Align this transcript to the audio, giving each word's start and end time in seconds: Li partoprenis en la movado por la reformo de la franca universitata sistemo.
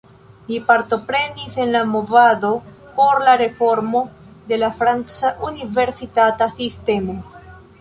Li 0.51 0.55
partoprenis 0.69 1.57
en 1.65 1.73
la 1.75 1.81
movado 1.89 2.49
por 2.95 3.21
la 3.27 3.37
reformo 3.43 4.01
de 4.53 4.57
la 4.63 4.73
franca 4.81 5.33
universitata 5.51 6.49
sistemo. 6.57 7.21